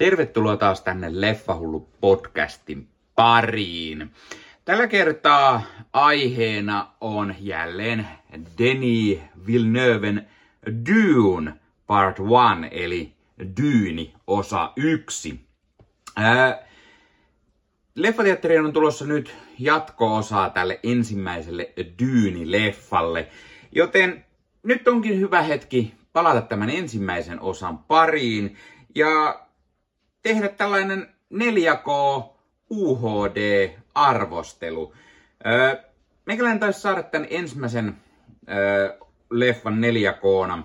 Tervetuloa 0.00 0.56
taas 0.56 0.80
tänne 0.82 1.20
Leffahullu 1.20 1.88
podcastin 2.00 2.88
pariin. 3.14 4.10
Tällä 4.64 4.86
kertaa 4.86 5.62
aiheena 5.92 6.92
on 7.00 7.34
jälleen 7.40 8.08
Denis 8.58 9.18
Villeneuven 9.46 10.28
Dune 10.66 11.52
Part 11.86 12.16
1, 12.18 12.28
eli 12.70 13.12
Dyyni 13.56 14.14
osa 14.26 14.72
1. 14.76 15.40
Ää, 16.16 16.66
Leffateatteriin 17.94 18.64
on 18.64 18.72
tulossa 18.72 19.06
nyt 19.06 19.34
jatko-osaa 19.58 20.50
tälle 20.50 20.80
ensimmäiselle 20.82 21.72
Dyyni-leffalle, 22.02 23.28
joten 23.72 24.24
nyt 24.62 24.88
onkin 24.88 25.20
hyvä 25.20 25.42
hetki 25.42 25.94
palata 26.12 26.40
tämän 26.40 26.70
ensimmäisen 26.70 27.40
osan 27.40 27.78
pariin 27.78 28.56
ja 28.94 29.40
tehdä 30.22 30.48
tällainen 30.48 31.08
4K 31.34 31.88
UHD-arvostelu. 32.70 34.94
Öö, 35.46 35.76
meikäläinen 36.26 36.60
taisi 36.60 36.80
saada 36.80 37.02
tämän 37.02 37.28
ensimmäisen 37.30 37.96
leffan 39.30 39.80
4Kna 39.80 40.62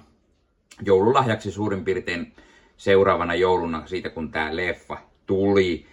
joululahjaksi 0.82 1.52
suurin 1.52 1.86
piirtein 1.86 2.36
seuraavana 2.78 3.36
jouluna 3.36 3.88
siitä, 3.88 4.10
kun 4.10 4.32
tämä 4.32 4.56
leffa 4.56 4.98
tuli. 5.26 5.86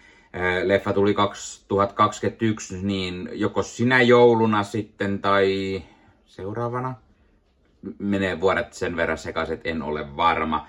Leffa 0.65 0.93
tuli 0.93 1.15
2021, 1.15 2.83
niin 2.83 3.29
joko 3.33 3.63
sinä 3.63 4.03
jouluna 4.03 4.63
sitten 4.63 5.19
tai 5.19 5.83
seuraavana. 6.27 6.95
Menee 7.99 8.41
vuodet 8.41 8.73
sen 8.73 8.97
verran 8.97 9.19
sekaisin, 9.19 9.61
en 9.65 9.83
ole 9.83 10.17
varma. 10.17 10.67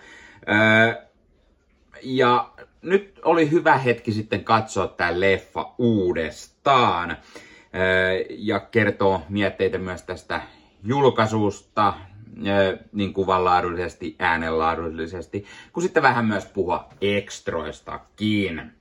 Ja 2.04 2.52
nyt 2.84 3.20
oli 3.26 3.52
hyvä 3.52 3.78
hetki 3.78 4.12
sitten 4.12 4.44
katsoa 4.44 4.88
tämä 4.88 5.20
leffa 5.20 5.74
uudestaan 5.78 7.18
ja 8.30 8.60
kertoo 8.60 9.22
mietteitä 9.30 9.78
myös 9.78 10.04
tästä 10.04 10.42
julkaisusta 10.84 11.94
niin 12.92 13.14
kuvanlaadullisesti, 13.14 14.16
äänenlaadullisesti, 14.20 15.46
kun 15.74 15.84
sitten 15.84 16.04
vähän 16.04 16.26
myös 16.26 16.46
puhua 16.46 16.90
ekstroistakin. 17.02 18.72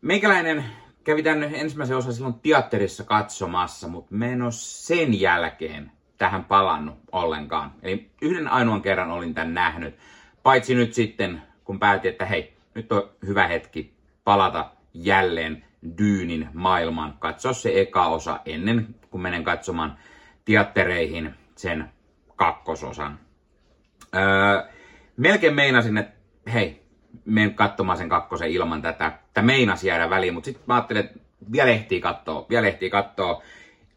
Meikäläinen 0.00 0.64
kävi 1.04 1.22
tämän 1.22 1.54
ensimmäisen 1.54 1.96
osan 1.96 2.12
silloin 2.12 2.34
teatterissa 2.34 3.04
katsomassa, 3.04 3.88
mutta 3.88 4.14
mä 4.14 4.26
en 4.26 4.42
ole 4.42 4.52
sen 4.52 5.20
jälkeen 5.20 5.90
tähän 6.18 6.44
palannut 6.44 6.98
ollenkaan. 7.12 7.72
Eli 7.82 8.10
yhden 8.22 8.48
ainoan 8.48 8.82
kerran 8.82 9.10
olin 9.10 9.34
tämän 9.34 9.54
nähnyt. 9.54 9.94
Paitsi 10.42 10.74
nyt 10.74 10.94
sitten, 10.94 11.42
kun 11.64 11.78
päätin, 11.78 12.10
että 12.10 12.26
hei, 12.26 12.56
nyt 12.74 12.92
on 12.92 13.10
hyvä 13.26 13.46
hetki 13.46 13.94
palata 14.24 14.70
jälleen 14.94 15.64
Dyynin 15.98 16.48
maailmaan, 16.52 17.16
katsoa 17.18 17.52
se 17.52 17.80
eka 17.80 18.06
osa 18.06 18.40
ennen 18.44 18.94
kuin 19.10 19.22
menen 19.22 19.44
katsomaan 19.44 19.98
teattereihin 20.44 21.34
sen 21.56 21.90
kakkososan. 22.36 23.18
Öö, 24.14 24.62
melkein 25.16 25.54
meinasin, 25.54 25.98
että 25.98 26.14
hei, 26.52 26.82
menen 27.24 27.54
katsomaan 27.54 27.98
sen 27.98 28.08
kakkosen 28.08 28.50
ilman 28.50 28.82
tätä. 28.82 29.18
Tämä 29.34 29.46
meinas 29.46 29.84
jäädä 29.84 30.10
väliin, 30.10 30.34
mutta 30.34 30.44
sitten 30.44 30.64
mä 30.66 30.74
ajattelin, 30.74 31.04
että 31.04 31.18
vielä 31.52 31.70
ehtii 31.70 32.00
katsoa, 32.00 32.46
vielä 32.50 32.66
ehtii 32.66 32.90
katsoa. 32.90 33.42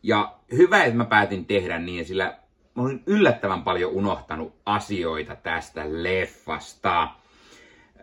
Ja 0.04 0.34
hyvä, 0.52 0.84
että 0.84 0.98
mä 0.98 1.06
päätin 1.06 1.46
tehdä 1.46 1.80
niin, 1.80 2.06
sillä 2.06 2.38
mä 2.76 2.84
olin 2.84 3.04
yllättävän 3.06 3.64
paljon 3.64 3.92
unohtanut 3.92 4.56
asioita 4.66 5.36
tästä 5.36 5.84
leffasta. 5.88 7.08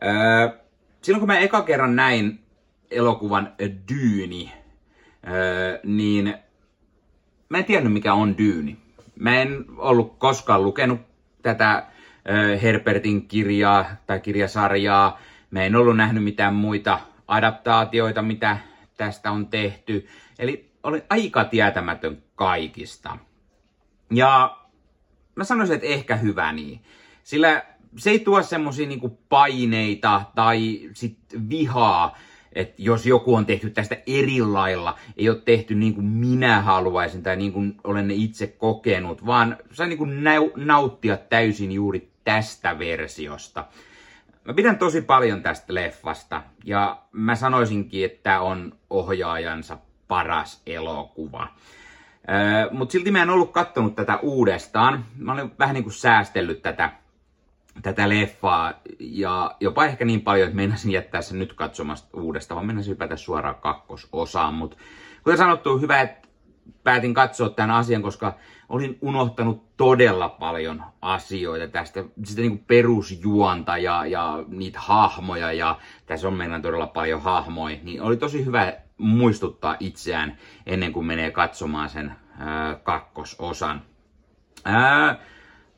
Öö, 0.04 0.48
silloin 1.02 1.20
kun 1.20 1.26
mä 1.26 1.38
eka 1.38 1.62
kerran 1.62 1.96
näin 1.96 2.40
elokuvan 2.90 3.52
Dyyni, 3.88 4.52
öö, 5.28 5.78
niin 5.84 6.34
mä 7.48 7.58
en 7.58 7.64
tiennyt 7.64 7.92
mikä 7.92 8.14
on 8.14 8.38
Dyyni. 8.38 8.76
Mä 9.18 9.34
en 9.36 9.64
ollut 9.76 10.18
koskaan 10.18 10.62
lukenut 10.62 11.00
tätä 11.42 11.86
öö, 12.28 12.58
Herbertin 12.58 13.28
kirjaa 13.28 13.86
tai 14.06 14.20
kirjasarjaa. 14.20 15.20
Mä 15.50 15.62
en 15.62 15.76
ollut 15.76 15.96
nähnyt 15.96 16.24
mitään 16.24 16.54
muita 16.54 17.00
adaptaatioita, 17.28 18.22
mitä 18.22 18.58
tästä 18.96 19.30
on 19.30 19.46
tehty. 19.46 20.06
Eli 20.38 20.70
olin 20.82 21.02
aika 21.10 21.44
tietämätön 21.44 22.22
kaikista. 22.34 23.18
Ja 24.10 24.58
mä 25.34 25.44
sanoisin, 25.44 25.74
että 25.74 25.86
ehkä 25.86 26.16
hyvä 26.16 26.52
niin. 26.52 26.80
Sillä 27.22 27.62
se 27.96 28.10
ei 28.10 28.18
tuo 28.18 28.42
semmosia 28.42 28.88
niinku 28.88 29.18
paineita 29.28 30.22
tai 30.34 30.80
sit 30.92 31.18
vihaa, 31.48 32.16
että 32.52 32.74
jos 32.78 33.06
joku 33.06 33.34
on 33.34 33.46
tehty 33.46 33.70
tästä 33.70 33.96
eri 34.06 34.42
lailla, 34.42 34.98
ei 35.16 35.28
ole 35.28 35.42
tehty 35.44 35.74
niin 35.74 35.94
kuin 35.94 36.06
minä 36.06 36.62
haluaisin 36.62 37.22
tai 37.22 37.36
niin 37.36 37.52
kuin 37.52 37.76
olen 37.84 38.08
ne 38.08 38.14
itse 38.14 38.46
kokenut, 38.46 39.26
vaan 39.26 39.56
sain 39.72 39.88
niin 39.88 39.98
kuin 39.98 40.24
nauttia 40.56 41.16
täysin 41.16 41.72
juuri 41.72 42.10
tästä 42.24 42.78
versiosta. 42.78 43.64
Mä 44.44 44.54
pidän 44.54 44.78
tosi 44.78 45.00
paljon 45.00 45.42
tästä 45.42 45.74
leffasta 45.74 46.42
ja 46.64 47.02
mä 47.12 47.34
sanoisinkin, 47.34 48.04
että 48.04 48.40
on 48.40 48.72
ohjaajansa 48.90 49.78
paras 50.08 50.62
elokuva. 50.66 51.48
Mutta 52.70 52.92
silti 52.92 53.10
mä 53.10 53.22
en 53.22 53.30
ollut 53.30 53.52
kattonut 53.52 53.94
tätä 53.94 54.16
uudestaan. 54.16 55.04
Mä 55.16 55.32
olin 55.32 55.52
vähän 55.58 55.74
niin 55.74 55.84
kuin 55.84 55.94
säästellyt 55.94 56.62
tätä, 56.62 56.92
tätä 57.82 58.08
leffaa 58.08 58.72
ja 59.00 59.56
jopa 59.60 59.84
ehkä 59.84 60.04
niin 60.04 60.20
paljon, 60.20 60.46
että 60.46 60.56
meinasin 60.56 60.92
jättää 60.92 61.22
sen 61.22 61.38
nyt 61.38 61.52
katsomasta 61.52 62.20
uudestaan, 62.20 62.56
vaan 62.56 62.66
meinasin 62.66 62.90
hypätä 62.90 63.16
suoraan 63.16 63.54
kakkososaan. 63.54 64.54
Mutta 64.54 64.76
kuten 65.22 65.38
sanottu, 65.38 65.78
hyvä, 65.78 66.00
että 66.00 66.28
päätin 66.84 67.14
katsoa 67.14 67.48
tämän 67.48 67.70
asian, 67.70 68.02
koska 68.02 68.34
olin 68.68 68.98
unohtanut 69.00 69.76
todella 69.76 70.28
paljon 70.28 70.82
asioita 71.02 71.68
tästä, 71.68 72.04
sitä 72.24 72.40
niin 72.40 72.50
kuin 72.50 72.64
perusjuonta 72.66 73.78
ja, 73.78 74.06
ja 74.06 74.44
niitä 74.48 74.80
hahmoja, 74.80 75.52
ja 75.52 75.78
tässä 76.06 76.28
on 76.28 76.34
meillä 76.34 76.60
todella 76.60 76.86
paljon 76.86 77.22
hahmoja, 77.22 77.78
niin 77.82 78.02
oli 78.02 78.16
tosi 78.16 78.44
hyvä 78.44 78.72
muistuttaa 78.98 79.76
itseään 79.80 80.38
ennen 80.66 80.92
kuin 80.92 81.06
menee 81.06 81.30
katsomaan 81.30 81.88
sen 81.88 82.12
ää, 82.38 82.74
kakkososan. 82.74 83.82
Ää, 84.64 85.18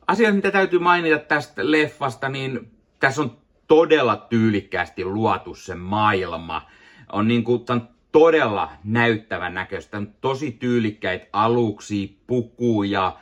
asiat, 0.07 0.35
mitä 0.35 0.51
täytyy 0.51 0.79
mainita 0.79 1.19
tästä 1.19 1.71
leffasta, 1.71 2.29
niin 2.29 2.71
tässä 2.99 3.21
on 3.21 3.37
todella 3.67 4.15
tyylikkäästi 4.15 5.05
luotu 5.05 5.55
se 5.55 5.75
maailma. 5.75 6.67
On 7.11 7.27
niin 7.27 7.43
kuin, 7.43 7.61
on 7.69 7.89
todella 8.11 8.71
näyttävän 8.83 9.53
näköistä. 9.53 10.01
Tosi 10.21 10.51
tyylikkäitä 10.51 11.27
aluksi, 11.33 12.21
pukuja, 12.27 13.17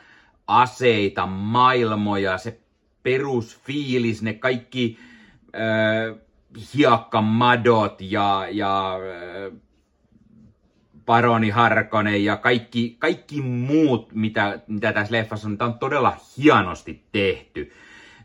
aseita, 0.47 1.25
maailmoja, 1.25 2.37
se 2.37 2.59
perusfiilis, 3.03 4.21
ne 4.21 4.33
kaikki 4.33 4.99
äh, 5.55 6.17
hiekkamadot 6.73 8.01
ja, 8.01 8.47
ja 8.51 8.97
Paroni 11.05 11.49
Harkonen 11.49 12.25
ja 12.25 12.37
kaikki, 12.37 12.95
kaikki 12.99 13.41
muut, 13.41 14.13
mitä, 14.13 14.59
mitä 14.67 14.93
tässä 14.93 15.15
leffassa 15.15 15.47
on, 15.47 15.57
on 15.59 15.79
todella 15.79 16.17
hienosti 16.37 17.03
tehty. 17.11 17.71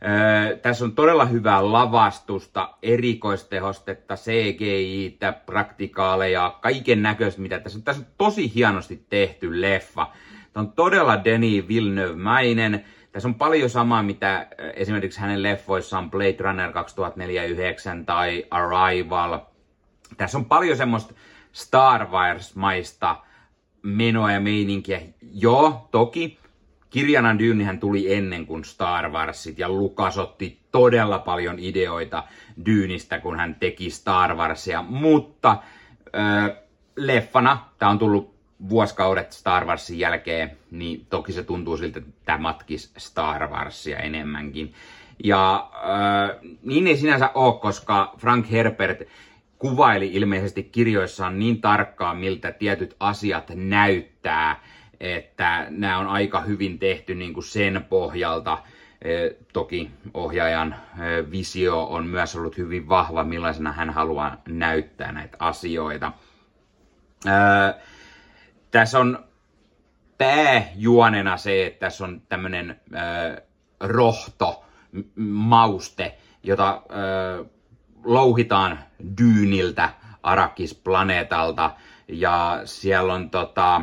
Öö, 0.04 0.56
tässä 0.56 0.84
on 0.84 0.94
todella 0.94 1.24
hyvää 1.24 1.72
lavastusta, 1.72 2.74
erikoistehostetta, 2.82 4.14
CGI, 4.16 5.18
praktikaaleja, 5.46 6.58
kaiken 6.60 7.02
näköistä, 7.02 7.40
mitä 7.40 7.58
tässä 7.58 7.78
on. 7.78 7.82
Tässä 7.82 8.02
on 8.02 8.12
tosi 8.18 8.54
hienosti 8.54 9.04
tehty 9.10 9.60
leffa. 9.60 10.06
Tämä 10.52 10.66
on 10.66 10.72
todella 10.72 11.24
Denis 11.24 11.68
Villeneuve-mäinen. 11.68 12.84
Tässä 13.12 13.28
on 13.28 13.34
paljon 13.34 13.70
samaa, 13.70 14.02
mitä 14.02 14.46
esimerkiksi 14.74 15.20
hänen 15.20 15.42
leffoissaan 15.42 16.10
Blade 16.10 16.36
Runner 16.38 16.72
2049 16.72 18.06
tai 18.06 18.44
Arrival. 18.50 19.38
Tässä 20.16 20.38
on 20.38 20.44
paljon 20.44 20.76
semmoista 20.76 21.14
Star 21.52 22.06
Wars-maista 22.10 23.16
menoa 23.82 24.32
ja 24.32 24.40
meininkiä. 24.40 25.00
Joo, 25.34 25.88
toki 25.90 26.38
kirjanan 26.90 27.38
Dynihän 27.38 27.80
tuli 27.80 28.14
ennen 28.14 28.46
kuin 28.46 28.64
Star 28.64 29.10
Warsit 29.10 29.58
ja 29.58 29.68
Lukas 29.68 30.18
otti 30.18 30.60
todella 30.72 31.18
paljon 31.18 31.58
ideoita 31.58 32.24
Dyynistä, 32.66 33.18
kun 33.18 33.36
hän 33.36 33.56
teki 33.60 33.90
Star 33.90 34.34
Warsia, 34.34 34.82
mutta 34.82 35.50
äh, 36.16 36.56
leffana, 36.96 37.58
tämä 37.78 37.90
on 37.90 37.98
tullut 37.98 38.34
vuosikaudet 38.68 39.32
Star 39.32 39.64
Warsin 39.64 39.98
jälkeen, 39.98 40.56
niin 40.70 41.06
toki 41.10 41.32
se 41.32 41.42
tuntuu 41.42 41.76
siltä, 41.76 41.98
että 41.98 42.10
tämä 42.24 42.38
matkisi 42.38 42.90
Star 42.96 43.50
Warsia 43.50 43.98
enemmänkin. 43.98 44.74
Ja 45.24 45.70
äh, 45.74 46.54
niin 46.62 46.86
ei 46.86 46.96
sinänsä 46.96 47.30
ole, 47.34 47.60
koska 47.60 48.14
Frank 48.18 48.50
Herbert 48.50 49.02
kuvaili 49.60 50.10
ilmeisesti 50.12 50.62
kirjoissaan 50.62 51.38
niin 51.38 51.60
tarkkaan, 51.60 52.16
miltä 52.16 52.52
tietyt 52.52 52.96
asiat 53.00 53.50
näyttää, 53.54 54.62
että 55.00 55.66
nämä 55.70 55.98
on 55.98 56.06
aika 56.06 56.40
hyvin 56.40 56.78
tehty 56.78 57.14
niin 57.14 57.34
kuin 57.34 57.44
sen 57.44 57.86
pohjalta, 57.88 58.58
Toki 59.52 59.90
ohjaajan 60.14 60.76
visio 61.30 61.84
on 61.84 62.06
myös 62.06 62.36
ollut 62.36 62.56
hyvin 62.56 62.88
vahva, 62.88 63.24
millaisena 63.24 63.72
hän 63.72 63.90
haluaa 63.90 64.42
näyttää 64.48 65.12
näitä 65.12 65.36
asioita. 65.40 66.12
Tässä 68.70 68.98
on 68.98 69.24
pääjuonena 70.18 71.36
se, 71.36 71.66
että 71.66 71.80
tässä 71.80 72.04
on 72.04 72.22
tämmöinen 72.28 72.80
rohto, 73.80 74.64
mauste, 75.16 76.18
jota 76.42 76.82
louhitaan 78.04 78.78
dyyniltä 79.18 79.90
Arakis-planeetalta. 80.22 81.70
Ja 82.08 82.60
siellä 82.64 83.14
on 83.14 83.30
tota, 83.30 83.80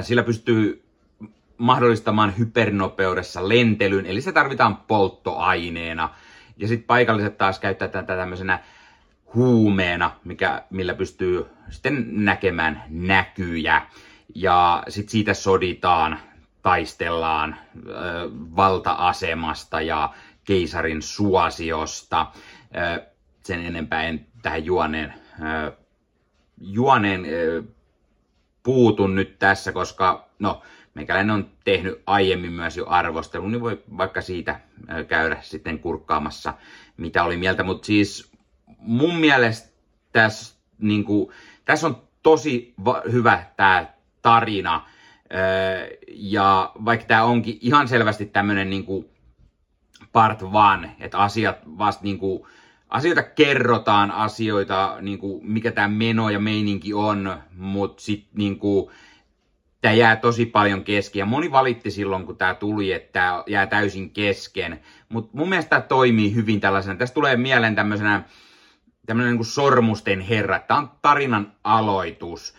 sillä 0.00 0.22
pystyy 0.22 0.84
mahdollistamaan 1.58 2.38
hypernopeudessa 2.38 3.48
lentelyn, 3.48 4.06
eli 4.06 4.20
se 4.20 4.32
tarvitaan 4.32 4.76
polttoaineena. 4.76 6.10
Ja 6.56 6.68
sitten 6.68 6.86
paikalliset 6.86 7.38
taas 7.38 7.58
käyttää 7.58 7.88
tätä 7.88 8.16
tämmöisenä 8.16 8.58
huumeena, 9.34 10.10
mikä, 10.24 10.62
millä 10.70 10.94
pystyy 10.94 11.46
sitten 11.70 12.24
näkemään 12.24 12.82
näkyjä. 12.88 13.82
Ja 14.34 14.82
sitten 14.88 15.10
siitä 15.10 15.34
soditaan, 15.34 16.18
taistellaan 16.62 17.56
ö, 17.76 17.92
valta-asemasta 18.56 19.80
ja 19.80 20.14
keisarin 20.44 21.02
suosiosta. 21.02 22.26
Sen 23.44 23.66
enempää 23.66 24.02
en 24.02 24.26
tähän 24.42 24.64
juoneen, 24.64 25.14
juoneen 26.60 27.26
puutun 28.62 29.14
nyt 29.14 29.38
tässä, 29.38 29.72
koska 29.72 30.28
no, 30.38 30.62
meikäläinen 30.94 31.34
on 31.34 31.50
tehnyt 31.64 32.02
aiemmin 32.06 32.52
myös 32.52 32.76
jo 32.76 32.86
arvostelun, 32.88 33.52
niin 33.52 33.60
voi 33.60 33.82
vaikka 33.96 34.20
siitä 34.20 34.60
käydä 35.08 35.36
sitten 35.40 35.78
kurkkaamassa, 35.78 36.54
mitä 36.96 37.24
oli 37.24 37.36
mieltä. 37.36 37.62
Mutta 37.62 37.86
siis 37.86 38.32
mun 38.78 39.16
mielestä 39.16 39.68
tässä, 40.12 40.56
niin 40.78 41.04
kuin, 41.04 41.30
tässä 41.64 41.86
on 41.86 42.02
tosi 42.22 42.74
va- 42.84 43.02
hyvä 43.12 43.44
tämä 43.56 43.86
tarina. 44.22 44.86
Ja 46.08 46.72
vaikka 46.84 47.06
tämä 47.06 47.24
onkin 47.24 47.58
ihan 47.60 47.88
selvästi 47.88 48.26
tämmöinen 48.26 48.70
niin 48.70 49.10
part 50.12 50.42
one, 50.42 50.96
että 51.00 51.18
asiat 51.18 51.56
vasta 51.78 52.04
niin 52.04 52.18
kuin, 52.18 52.46
asioita 52.94 53.22
kerrotaan, 53.22 54.10
asioita, 54.10 54.96
niin 55.00 55.18
kuin, 55.18 55.46
mikä 55.46 55.70
tämä 55.72 55.88
meno 55.88 56.30
ja 56.30 56.38
meininki 56.38 56.94
on, 56.94 57.38
mutta 57.56 58.02
sitten 58.02 58.30
niin 58.34 58.58
tämä 59.80 59.94
jää 59.94 60.16
tosi 60.16 60.46
paljon 60.46 60.84
kesken. 60.84 61.20
Ja 61.20 61.26
moni 61.26 61.52
valitti 61.52 61.90
silloin, 61.90 62.26
kun 62.26 62.36
tämä 62.36 62.54
tuli, 62.54 62.92
että 62.92 63.12
tämä 63.12 63.44
jää 63.46 63.66
täysin 63.66 64.10
kesken. 64.10 64.80
Mutta 65.08 65.36
mun 65.36 65.48
mielestä 65.48 65.68
tämä 65.68 65.80
toimii 65.80 66.34
hyvin 66.34 66.60
tällaisena. 66.60 66.98
Tästä 66.98 67.14
tulee 67.14 67.36
mieleen 67.36 67.74
tämmöisenä 67.74 68.22
tämmöinen 69.06 69.30
niin 69.30 69.38
kuin 69.38 69.46
sormusten 69.46 70.20
herra. 70.20 70.58
Tämä 70.58 70.80
on 70.80 70.90
tarinan 71.02 71.52
aloitus. 71.64 72.54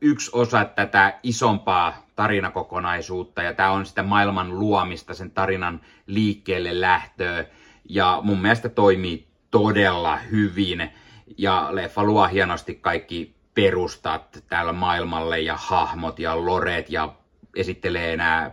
Yksi 0.00 0.30
osa 0.34 0.64
tätä 0.64 1.18
isompaa 1.22 2.06
tarinakokonaisuutta 2.16 3.42
ja 3.42 3.54
tämä 3.54 3.70
on 3.70 3.86
sitä 3.86 4.02
maailman 4.02 4.58
luomista, 4.58 5.14
sen 5.14 5.30
tarinan 5.30 5.80
liikkeelle 6.06 6.80
lähtöä. 6.80 7.44
Ja 7.88 8.20
mun 8.22 8.42
mielestä 8.42 8.68
toimii 8.68 9.26
todella 9.50 10.16
hyvin. 10.16 10.90
Ja 11.38 11.68
leffa 11.70 12.04
luo 12.04 12.26
hienosti 12.26 12.74
kaikki 12.74 13.34
perustat 13.54 14.44
täällä 14.48 14.72
maailmalle 14.72 15.40
ja 15.40 15.56
hahmot 15.56 16.18
ja 16.18 16.44
loret 16.46 16.90
ja 16.90 17.14
esittelee 17.56 18.16
nämä 18.16 18.50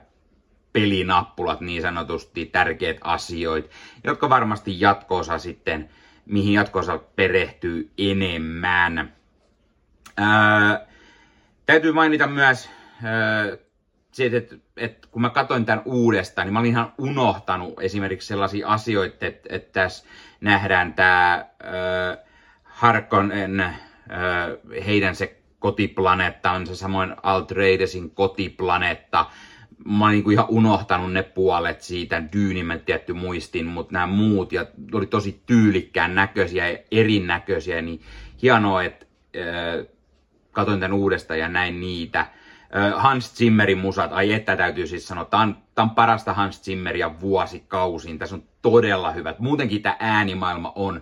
pelinappulat 0.73 1.61
niin 1.61 1.81
sanotusti, 1.81 2.45
tärkeät 2.45 2.97
asioit, 3.01 3.69
jotka 4.03 4.29
varmasti 4.29 4.81
jatkoosa 4.81 5.37
sitten, 5.37 5.89
mihin 6.25 6.53
jatkoosa 6.53 6.97
perehtyy 6.97 7.91
enemmän. 7.97 9.13
Ää, 10.17 10.85
täytyy 11.65 11.91
mainita 11.91 12.27
myös 12.27 12.69
se, 14.13 14.25
että, 14.25 14.55
että 14.77 15.07
kun 15.11 15.21
mä 15.21 15.29
katsoin 15.29 15.65
tämän 15.65 15.81
uudestaan, 15.85 16.47
niin 16.47 16.53
mä 16.53 16.59
olin 16.59 16.71
ihan 16.71 16.93
unohtanut 16.97 17.73
esimerkiksi 17.79 18.27
sellaisia 18.27 18.67
asioita, 18.67 19.25
että, 19.25 19.55
että 19.55 19.81
tässä 19.81 20.05
nähdään 20.41 20.93
tämä 20.93 21.45
Harkonnen 22.63 23.65
heidän 24.85 25.15
se 25.15 25.39
kotiplaneetta 25.59 26.51
on 26.51 26.67
se 26.67 26.75
samoin 26.75 27.15
Altreidesin 27.23 28.11
kotiplaneetta. 28.11 29.25
Mä 29.85 30.05
olin 30.05 30.23
niin 30.23 30.31
ihan 30.31 30.49
unohtanut 30.49 31.13
ne 31.13 31.23
puolet 31.23 31.81
siitä, 31.81 32.23
Dyynimän 32.33 32.79
tietty 32.79 33.13
muistin, 33.13 33.65
mutta 33.65 33.93
nämä 33.93 34.07
muut 34.07 34.51
ja 34.51 34.65
oli 34.93 35.05
tosi 35.05 35.41
tyylikkään 35.45 36.15
näköisiä 36.15 36.69
ja 36.69 36.77
erinäköisiä, 36.91 37.81
niin 37.81 38.01
hienoa, 38.41 38.83
että 38.83 39.05
äh, 39.35 39.85
katoin 40.51 40.79
tämän 40.79 40.97
uudestaan 40.97 41.39
ja 41.39 41.49
näin 41.49 41.79
niitä. 41.79 42.25
Hans 42.95 43.35
Zimmerin 43.35 43.77
musat, 43.77 44.13
ai 44.13 44.33
että 44.33 44.55
täytyy 44.55 44.87
siis 44.87 45.07
sanoa, 45.07 45.25
tämä 45.25 45.43
on, 45.43 45.57
tämä 45.75 45.83
on 45.83 45.89
parasta 45.89 46.33
Hans 46.33 46.61
Zimmeria 46.61 47.19
vuosikausiin, 47.19 48.19
tässä 48.19 48.35
on 48.35 48.43
todella 48.61 49.11
hyvät. 49.11 49.39
Muutenkin 49.39 49.81
tämä 49.81 49.95
äänimaailma 49.99 50.71
on 50.75 51.01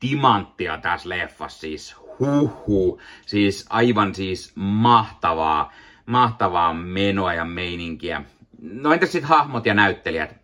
timanttia 0.00 0.78
tässä 0.78 1.08
leffassa, 1.08 1.60
siis 1.60 1.96
huhu, 2.18 3.00
siis 3.26 3.66
aivan 3.70 4.14
siis 4.14 4.52
mahtavaa, 4.54 5.72
mahtavaa 6.06 6.74
menoa 6.74 7.34
ja 7.34 7.44
meininkiä. 7.44 8.22
No 8.62 8.92
entäs 8.92 9.12
sitten 9.12 9.28
hahmot 9.28 9.66
ja 9.66 9.74
näyttelijät? 9.74 10.36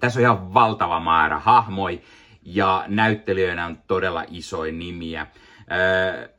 Tässä 0.00 0.20
on 0.20 0.22
ihan 0.22 0.54
valtava 0.54 1.00
määrä 1.00 1.38
hahmoi 1.38 2.02
ja 2.42 2.84
näyttelijöinä 2.86 3.66
on 3.66 3.78
todella 3.86 4.24
isoja 4.28 4.72
nimiä. 4.72 5.26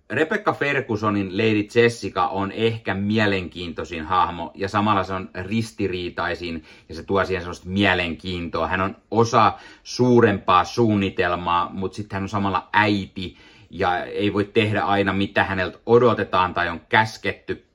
Rebecca 0.10 0.54
Fergusonin 0.54 1.38
Lady 1.38 1.68
Jessica 1.76 2.28
on 2.28 2.52
ehkä 2.52 2.94
mielenkiintoisin 2.94 4.06
hahmo 4.06 4.52
ja 4.56 4.70
samalla 4.70 5.04
se 5.04 5.14
on 5.14 5.30
ristiriitaisin 5.36 6.64
ja 6.90 6.96
se 6.96 7.04
tuo 7.04 7.26
siihen 7.26 7.42
sellaista 7.42 7.70
mielenkiintoa. 7.70 8.68
Hän 8.68 8.82
on 8.82 8.98
osa 9.12 9.54
suurempaa 9.84 10.64
suunnitelmaa, 10.64 11.70
mutta 11.74 11.96
sitten 11.96 12.16
hän 12.16 12.24
on 12.24 12.30
samalla 12.30 12.70
äiti 12.74 13.38
ja 13.70 14.04
ei 14.04 14.34
voi 14.34 14.44
tehdä 14.44 14.82
aina 14.82 15.14
mitä 15.14 15.44
häneltä 15.44 15.78
odotetaan 15.86 16.54
tai 16.54 16.70
on 16.70 16.82
käsketty, 16.90 17.66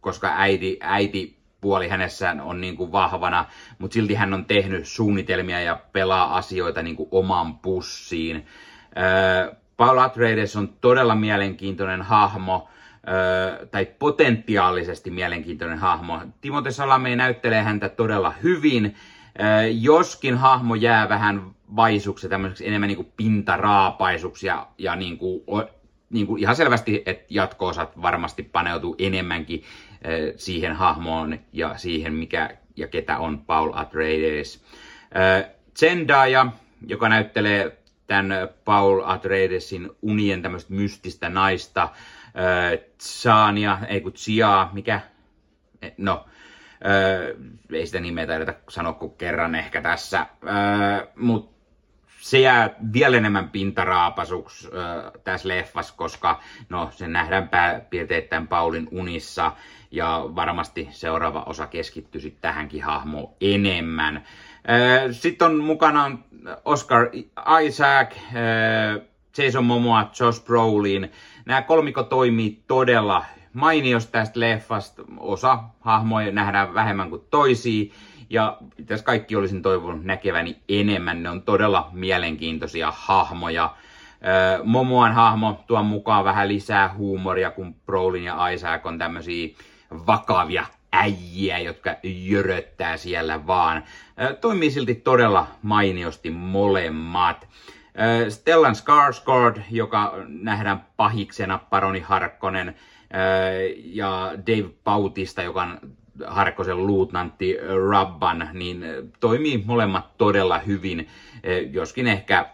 koska 0.00 0.32
äiti, 0.36 0.78
äiti 0.80 1.36
puoli 1.60 1.88
hänessä 1.88 2.36
on 2.42 2.60
niin 2.60 2.76
kuin 2.76 2.92
vahvana, 2.92 3.46
mutta 3.78 3.94
silti 3.94 4.14
hän 4.14 4.34
on 4.34 4.44
tehnyt 4.44 4.88
suunnitelmia 4.88 5.60
ja 5.60 5.80
pelaa 5.92 6.36
asioita 6.36 6.82
niin 6.82 6.96
kuin 6.96 7.08
oman 7.12 7.58
pussiin. 7.58 8.46
Paul 9.76 9.98
Atreides 9.98 10.56
on 10.56 10.68
todella 10.80 11.14
mielenkiintoinen 11.14 12.02
hahmo, 12.02 12.68
tai 13.70 13.86
potentiaalisesti 13.98 15.10
mielenkiintoinen 15.10 15.78
hahmo. 15.78 16.20
Timote 16.40 16.70
Salame 16.70 17.16
näyttelee 17.16 17.62
häntä 17.62 17.88
todella 17.88 18.34
hyvin, 18.42 18.96
joskin 19.80 20.36
hahmo 20.36 20.74
jää 20.74 21.08
vähän 21.08 21.42
vaisuksi, 21.76 22.28
tämmöiseksi 22.28 22.68
enemmän 22.68 22.88
niin 22.88 22.96
kuin 22.96 23.12
pintaraapaisuksi 23.16 24.46
ja, 24.46 24.66
ja 24.78 24.96
niin 24.96 25.18
kuin, 25.18 25.40
niin 26.10 26.26
kuin 26.26 26.42
ihan 26.42 26.56
selvästi, 26.56 27.02
että 27.06 27.26
jatko-osat 27.30 28.02
varmasti 28.02 28.42
paneutuu 28.42 28.94
enemmänkin 28.98 29.62
siihen 30.36 30.72
hahmoon 30.72 31.38
ja 31.52 31.78
siihen, 31.78 32.14
mikä 32.14 32.50
ja 32.76 32.88
ketä 32.88 33.18
on 33.18 33.38
Paul 33.38 33.70
Atreides. 33.74 34.64
Zendaya, 35.76 36.46
joka 36.86 37.08
näyttelee 37.08 37.78
tämän 38.06 38.48
Paul 38.64 39.02
Atreidesin 39.04 39.90
unien 40.02 40.42
tämmöistä 40.42 40.74
mystistä 40.74 41.28
naista, 41.28 41.88
Tsania, 42.98 43.78
ei 43.88 44.00
kun 44.00 44.12
Tsia, 44.12 44.68
mikä, 44.72 45.00
e, 45.82 45.90
no, 45.98 46.24
Öö, 46.86 47.36
ei 47.72 47.86
sitä 47.86 48.00
nimeä 48.00 48.26
taideta 48.26 48.54
sanoa 48.68 48.92
kuin 48.92 49.12
kerran 49.12 49.54
ehkä 49.54 49.82
tässä, 49.82 50.26
öö, 50.46 51.06
mutta 51.16 51.54
se 52.20 52.38
jää 52.38 52.70
vielä 52.92 53.16
enemmän 53.16 53.50
pintaraapasuksi 53.50 54.68
tässä 55.24 55.48
leffassa, 55.48 55.94
koska 55.96 56.40
no, 56.68 56.90
se 56.92 57.08
nähdään 57.08 57.48
pääpiirteittäin 57.48 58.48
Paulin 58.48 58.88
unissa 58.90 59.52
ja 59.90 60.24
varmasti 60.36 60.88
seuraava 60.90 61.42
osa 61.42 61.66
keskittyisi 61.66 62.30
tähänkin 62.40 62.82
hahmoon 62.82 63.34
enemmän. 63.40 64.24
Öö, 64.70 65.12
Sitten 65.12 65.46
on 65.46 65.64
mukana 65.64 66.18
Oscar 66.64 67.10
Isaac, 67.66 68.16
öö, 68.36 69.00
Jason 69.38 69.64
Momoa, 69.64 70.10
Josh 70.20 70.44
Brolin. 70.44 71.10
Nämä 71.46 71.62
kolmiko 71.62 72.02
toimii 72.02 72.62
todella 72.66 73.24
mainiosta 73.52 74.12
tästä 74.12 74.40
leffasta. 74.40 75.02
Osa 75.18 75.58
hahmoja 75.80 76.32
nähdään 76.32 76.74
vähemmän 76.74 77.10
kuin 77.10 77.22
toisia. 77.30 77.94
Ja 78.30 78.58
tässä 78.86 79.04
kaikki 79.04 79.36
olisin 79.36 79.62
toivonut 79.62 80.04
näkeväni 80.04 80.56
enemmän. 80.68 81.22
Ne 81.22 81.30
on 81.30 81.42
todella 81.42 81.88
mielenkiintoisia 81.92 82.92
hahmoja. 82.96 83.74
Momoan 84.64 85.12
hahmo 85.12 85.64
tuo 85.66 85.82
mukaan 85.82 86.24
vähän 86.24 86.48
lisää 86.48 86.94
huumoria, 86.94 87.50
kun 87.50 87.74
Brolin 87.86 88.24
ja 88.24 88.48
Isaac 88.48 88.86
on 88.86 88.98
tämmöisiä 88.98 89.48
vakavia 90.06 90.66
äijiä, 90.94 91.58
jotka 91.58 91.96
jöröttää 92.02 92.96
siellä 92.96 93.46
vaan. 93.46 93.84
Toimii 94.40 94.70
silti 94.70 94.94
todella 94.94 95.46
mainiosti 95.62 96.30
molemmat. 96.30 97.48
Stellan 98.28 98.74
Skarsgård, 98.74 99.60
joka 99.70 100.14
nähdään 100.26 100.86
pahiksena 100.96 101.58
Paroni 101.58 102.00
Harkkonen, 102.00 102.74
ja 103.84 104.32
Dave 104.46 104.70
Bautista, 104.84 105.42
joka 105.42 105.62
on 105.62 105.78
Harkkosen 106.26 106.86
luutnantti 106.86 107.56
Rabban, 107.90 108.50
niin 108.52 108.84
toimii 109.20 109.62
molemmat 109.66 110.18
todella 110.18 110.58
hyvin, 110.58 111.08
joskin 111.70 112.06
ehkä 112.06 112.46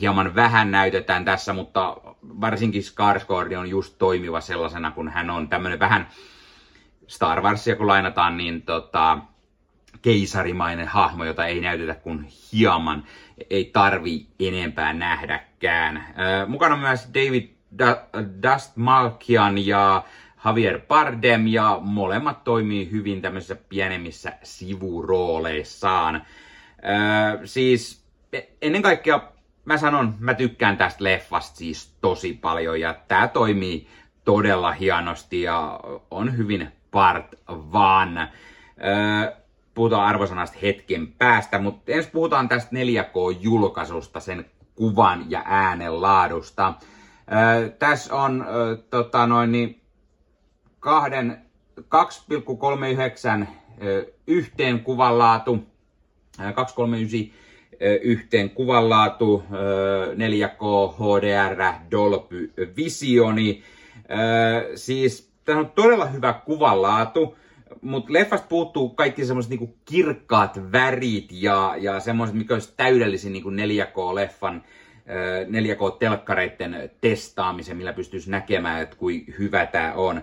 hieman 0.00 0.34
vähän 0.34 0.70
näytetään 0.70 1.24
tässä, 1.24 1.52
mutta 1.52 1.96
varsinkin 2.22 2.82
Skarsgård 2.82 3.56
on 3.56 3.70
just 3.70 3.94
toimiva 3.98 4.40
sellaisena, 4.40 4.90
kun 4.90 5.08
hän 5.08 5.30
on 5.30 5.48
tämmöinen 5.48 5.78
vähän 5.78 6.08
Star 7.06 7.42
Warsia 7.42 7.76
kun 7.76 7.86
lainataan, 7.86 8.36
niin 8.36 8.62
tota, 8.62 9.18
keisarimainen 10.02 10.88
hahmo, 10.88 11.24
jota 11.24 11.46
ei 11.46 11.60
näytetä 11.60 11.94
kuin 11.94 12.28
hieman, 12.52 13.04
ei 13.50 13.64
tarvi 13.64 14.26
enempää 14.40 14.92
nähdäkään. 14.92 15.96
Äh, 15.96 16.48
mukana 16.48 16.76
myös 16.76 17.08
David 17.14 17.48
Dust 18.42 18.76
Malkian 18.76 19.66
ja 19.66 20.02
Javier 20.44 20.80
Bardem 20.88 21.46
ja 21.46 21.78
molemmat 21.82 22.44
toimii 22.44 22.90
hyvin 22.90 23.22
tämmöisissä 23.22 23.56
pienemmissä 23.68 24.32
sivurooleissaan. 24.42 26.14
Äh, 26.14 26.22
siis 27.44 28.04
e-, 28.32 28.42
ennen 28.62 28.82
kaikkea 28.82 29.32
mä 29.64 29.78
sanon, 29.78 30.14
mä 30.18 30.34
tykkään 30.34 30.76
tästä 30.76 31.04
leffasta 31.04 31.56
siis 31.56 31.96
tosi 32.00 32.32
paljon 32.32 32.80
ja 32.80 32.94
tää 33.08 33.28
toimii 33.28 33.88
todella 34.24 34.72
hienosti 34.72 35.42
ja 35.42 35.80
on 36.10 36.36
hyvin 36.36 36.72
part 36.90 37.34
one. 37.72 38.28
Öö, 38.84 39.32
puhutaan 39.74 40.06
arvosanasta 40.08 40.58
hetken 40.62 41.12
päästä, 41.12 41.58
mutta 41.58 41.92
ensin 41.92 42.12
puhutaan 42.12 42.48
tästä 42.48 42.70
4K-julkaisusta, 42.76 44.20
sen 44.20 44.46
kuvan 44.74 45.30
ja 45.30 45.42
äänen 45.44 46.02
laadusta. 46.02 46.74
Öö, 47.32 47.68
tässä 47.68 48.14
on 48.14 48.46
öö, 48.48 48.76
tota 48.76 49.26
noin, 49.26 49.52
niin, 49.52 49.80
kahden 50.80 51.46
2,39 51.80 53.46
yhteen 54.26 54.80
kuvanlaatu, 54.80 55.66
239 56.54 57.46
yhteen 58.02 58.50
kuvanlaatu, 58.50 59.42
4K 60.14 60.92
HDR 60.98 61.62
Dolby 61.90 62.52
Visioni. 62.76 63.62
Siis 64.74 65.32
tämä 65.46 65.60
on 65.60 65.70
todella 65.70 66.06
hyvä 66.06 66.32
kuvanlaatu, 66.32 67.38
mutta 67.80 68.12
leffasta 68.12 68.46
puuttuu 68.48 68.88
kaikki 68.88 69.24
semmoiset 69.24 69.50
niinku 69.50 69.76
kirkkaat 69.84 70.72
värit 70.72 71.28
ja, 71.30 71.74
ja 71.78 72.00
semmoiset, 72.00 72.36
mikä 72.36 72.54
olisi 72.54 72.74
täydellisin 72.76 73.32
niinku 73.32 73.50
4K-leffan 73.50 74.62
4K-telkkareiden 75.46 76.90
testaamisen, 77.00 77.76
millä 77.76 77.92
pystyisi 77.92 78.30
näkemään, 78.30 78.82
että 78.82 78.96
kuin 78.96 79.34
hyvä 79.38 79.66
tämä 79.66 79.92
on. 79.92 80.22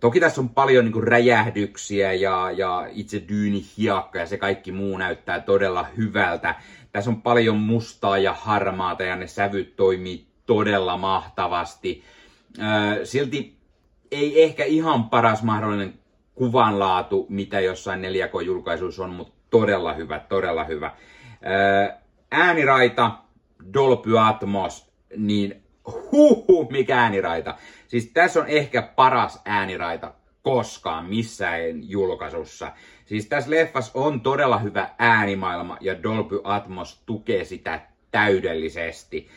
Toki 0.00 0.20
tässä 0.20 0.40
on 0.40 0.48
paljon 0.48 0.84
niin 0.84 1.02
räjähdyksiä 1.02 2.12
ja, 2.12 2.50
ja 2.50 2.88
itse 2.92 3.22
dyyni 3.28 3.64
hiakka 3.76 4.18
ja 4.18 4.26
se 4.26 4.36
kaikki 4.36 4.72
muu 4.72 4.98
näyttää 4.98 5.40
todella 5.40 5.86
hyvältä. 5.96 6.54
Tässä 6.92 7.10
on 7.10 7.22
paljon 7.22 7.56
mustaa 7.56 8.18
ja 8.18 8.32
harmaata 8.32 9.02
ja 9.02 9.16
ne 9.16 9.26
sävyt 9.26 9.76
toimii 9.76 10.26
todella 10.46 10.96
mahtavasti. 10.96 12.02
Silti 13.04 13.56
ei 14.14 14.42
ehkä 14.42 14.64
ihan 14.64 15.04
paras 15.04 15.42
mahdollinen 15.42 15.94
kuvanlaatu, 16.34 17.26
mitä 17.28 17.60
jossain 17.60 18.00
4K-julkaisuissa 18.02 19.04
on, 19.04 19.10
mutta 19.10 19.32
todella 19.50 19.92
hyvä, 19.92 20.18
todella 20.18 20.64
hyvä. 20.64 20.90
Ääniraita, 22.30 23.10
Dolby 23.74 24.18
Atmos, 24.18 24.92
niin 25.16 25.62
huhu, 26.12 26.68
mikä 26.70 26.98
ääniraita. 26.98 27.54
Siis 27.88 28.10
tässä 28.14 28.40
on 28.40 28.46
ehkä 28.48 28.82
paras 28.82 29.42
ääniraita 29.44 30.12
koskaan 30.42 31.06
missään 31.06 31.90
julkaisussa. 31.90 32.72
Siis 33.06 33.26
tässä 33.26 33.50
leffassa 33.50 33.92
on 33.94 34.20
todella 34.20 34.58
hyvä 34.58 34.90
äänimaailma 34.98 35.76
ja 35.80 36.02
Dolby 36.02 36.40
Atmos 36.44 37.02
tukee 37.06 37.44
sitä 37.44 37.80
täydellisesti. 38.10 39.28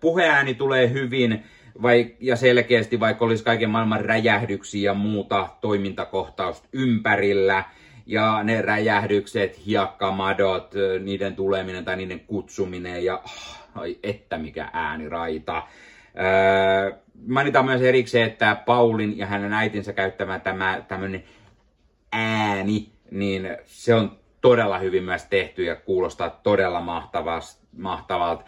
Puheääni 0.00 0.54
tulee 0.54 0.90
hyvin 0.90 1.44
vai, 1.82 2.14
ja 2.20 2.36
selkeästi, 2.36 3.00
vaikka 3.00 3.24
olisi 3.24 3.44
kaiken 3.44 3.70
maailman 3.70 4.04
räjähdyksiä 4.04 4.90
ja 4.90 4.94
muuta 4.94 5.48
toimintakohtausta 5.60 6.68
ympärillä. 6.72 7.64
Ja 8.06 8.42
ne 8.42 8.62
räjähdykset, 8.62 9.66
hiekkamadot, 9.66 10.74
niiden 11.00 11.36
tuleminen 11.36 11.84
tai 11.84 11.96
niiden 11.96 12.20
kutsuminen 12.20 13.04
ja 13.04 13.22
ai 13.74 13.98
että 14.02 14.38
mikä 14.38 14.70
ääniraita. 14.72 15.62
Öö, 16.18 16.92
mainitaan 17.26 17.64
myös 17.64 17.82
erikseen, 17.82 18.26
että 18.26 18.56
Paulin 18.66 19.18
ja 19.18 19.26
hänen 19.26 19.52
äitinsä 19.52 19.92
käyttämä 19.92 20.38
tämä 20.38 20.82
tämmöinen 20.88 21.24
ääni, 22.12 22.88
niin 23.10 23.48
se 23.64 23.94
on 23.94 24.18
todella 24.40 24.78
hyvin 24.78 25.04
myös 25.04 25.24
tehty 25.24 25.64
ja 25.64 25.76
kuulostaa 25.76 26.30
todella 26.30 26.80
mahtavalta. 27.76 28.44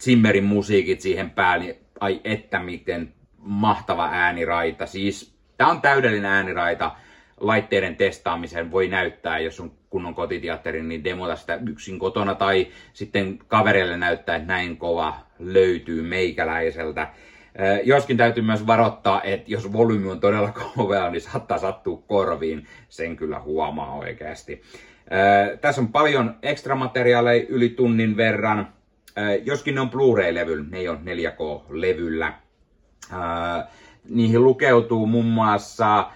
Zimmerin 0.00 0.44
musiikit 0.44 1.00
siihen 1.00 1.30
päälle, 1.30 1.76
ai 2.02 2.20
että 2.24 2.58
miten 2.58 3.14
mahtava 3.38 4.08
ääniraita. 4.12 4.86
Siis 4.86 5.34
tää 5.56 5.66
on 5.66 5.80
täydellinen 5.80 6.30
ääniraita 6.30 6.96
laitteiden 7.40 7.96
testaamiseen 7.96 8.70
voi 8.70 8.88
näyttää, 8.88 9.38
jos 9.38 9.60
on 9.60 9.72
kunnon 9.90 10.14
kotiteatteri, 10.14 10.82
niin 10.82 11.04
demota 11.04 11.36
sitä 11.36 11.58
yksin 11.68 11.98
kotona 11.98 12.34
tai 12.34 12.66
sitten 12.92 13.38
kavereille 13.38 13.96
näyttää, 13.96 14.36
että 14.36 14.52
näin 14.52 14.76
kova 14.76 15.14
löytyy 15.38 16.02
meikäläiseltä. 16.02 17.08
Joskin 17.84 18.16
täytyy 18.16 18.42
myös 18.42 18.66
varoittaa, 18.66 19.22
että 19.22 19.50
jos 19.50 19.72
volyymi 19.72 20.10
on 20.10 20.20
todella 20.20 20.52
kovaa, 20.76 21.10
niin 21.10 21.20
saattaa 21.20 21.58
sattua 21.58 22.02
korviin. 22.06 22.66
Sen 22.88 23.16
kyllä 23.16 23.40
huomaa 23.40 23.94
oikeasti. 23.94 24.62
Tässä 25.60 25.80
on 25.80 25.88
paljon 25.88 26.34
ekstra 26.42 26.74
materiaaleja 26.74 27.46
yli 27.48 27.68
tunnin 27.68 28.16
verran. 28.16 28.68
Joskin 29.44 29.74
ne 29.74 29.80
on 29.80 29.90
Blu-ray-levyllä, 29.90 30.64
ne 30.70 30.78
ei 30.78 30.88
ole 30.88 30.98
4K-levyllä. 30.98 32.32
Niihin 34.08 34.44
lukeutuu 34.44 35.06
muun 35.06 35.24
muassa 35.24 36.10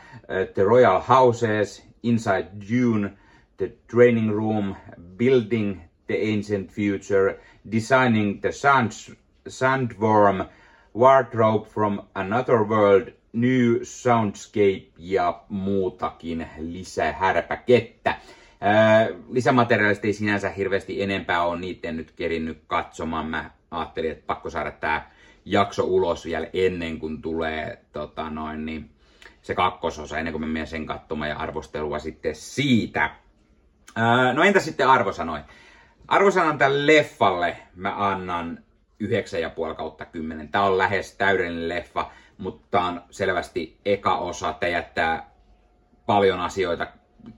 The 0.55 0.63
Royal 0.63 1.03
Houses, 1.09 1.87
Inside 2.03 2.49
Dune, 2.71 3.13
The 3.57 3.73
Training 3.91 4.33
Room, 4.33 4.75
Building 5.17 5.81
the 6.07 6.17
Ancient 6.35 6.71
Future, 6.71 7.41
Designing 7.73 8.41
the 8.41 8.53
Sand, 8.53 8.91
Sandworm, 9.49 10.47
Wardrobe 10.97 11.69
from 11.69 12.01
Another 12.15 12.59
World, 12.59 13.09
New 13.33 13.81
Soundscape 13.83 14.93
ja 14.99 15.43
muutakin 15.49 16.47
lisähärpäkettä. 16.59 18.17
Lisämateriaalista 19.31 20.07
ei 20.07 20.13
sinänsä 20.13 20.51
hirveästi 20.51 21.03
enempää 21.03 21.43
ole, 21.43 21.61
niitä 21.61 21.89
en 21.89 21.97
nyt 21.97 22.11
kerinnyt 22.11 22.63
katsomaan. 22.67 23.27
Mä 23.27 23.51
ajattelin, 23.71 24.11
että 24.11 24.27
pakko 24.27 24.51
saada 24.51 24.71
tää 24.71 25.11
jakso 25.45 25.85
ulos 25.85 26.25
vielä 26.25 26.47
ennen 26.53 26.99
kuin 26.99 27.23
tulee 27.23 27.85
tota 27.93 28.31
noin, 28.31 28.67
niin 28.67 28.91
se 29.43 29.55
kakkososa, 29.55 30.19
ennen 30.19 30.33
kuin 30.33 30.41
mä 30.43 30.47
menen 30.47 30.67
sen 30.67 30.87
katsomaan 30.87 31.31
ja 31.31 31.37
arvostelua 31.37 31.99
sitten 31.99 32.35
siitä. 32.35 33.11
Ää, 33.97 34.33
no 34.33 34.43
entä 34.43 34.61
sitten 34.61 34.89
arvosanoi? 34.89 35.41
Arvosanan 36.09 36.59
tälle 36.59 36.97
leffalle 36.97 37.57
mä 37.75 38.09
annan 38.09 38.59
9,5 39.71 39.75
kautta 39.75 40.05
10. 40.05 40.49
Tää 40.49 40.63
on 40.63 40.79
lähes 40.79 41.17
täydellinen 41.17 41.69
leffa, 41.69 42.11
mutta 42.39 42.67
tää 42.71 42.87
on 42.87 43.03
selvästi 43.11 43.81
eka 43.85 44.17
osa. 44.19 44.53
Tää 44.53 44.69
jättää 44.69 45.31
paljon 46.07 46.41
asioita 46.41 46.87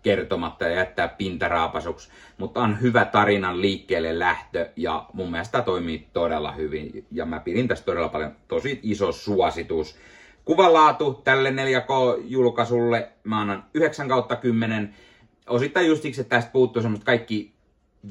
kertomatta 0.03 0.65
ja 0.65 0.75
jättää 0.75 1.09
pintaraapasuksi, 1.09 2.09
mutta 2.39 2.61
on 2.61 2.81
hyvä 2.81 3.05
tarinan 3.05 3.61
liikkeelle 3.61 4.19
lähtö 4.19 4.71
ja 4.77 5.07
mun 5.13 5.31
mielestä 5.31 5.63
toimii 5.63 6.07
todella 6.13 6.53
hyvin 6.53 7.07
ja 7.13 7.27
mä 7.27 7.41
pidin 7.41 7.69
tästä 7.69 7.85
todella 7.85 8.09
paljon. 8.09 8.37
Tosi 8.49 8.81
iso 8.83 9.13
suositus. 9.13 9.97
Kuvanlaatu 10.45 11.21
tälle 11.25 11.51
4K-julkaisulle 11.51 13.09
mä 13.25 13.41
annan 13.41 13.65
9 13.75 14.09
kautta 14.09 14.37
10. 14.37 14.95
Osittain 15.49 15.87
just 15.87 16.03
siksi, 16.03 16.21
että 16.21 16.37
tästä 16.37 16.51
puuttuu 16.51 16.83
semmoista 16.83 17.07
kaikki 17.07 17.59